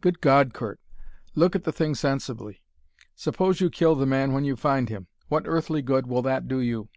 Good 0.00 0.22
God, 0.22 0.54
Curt, 0.54 0.80
look 1.34 1.54
at 1.54 1.64
the 1.64 1.72
thing 1.72 1.94
sensibly! 1.94 2.62
Suppose 3.14 3.60
you 3.60 3.68
kill 3.68 3.96
the 3.96 4.06
man 4.06 4.32
when 4.32 4.46
you 4.46 4.56
find 4.56 4.88
him. 4.88 5.08
What 5.28 5.42
earthly 5.46 5.82
good 5.82 6.06
will 6.06 6.22
that 6.22 6.48
do 6.48 6.60
you? 6.60 6.88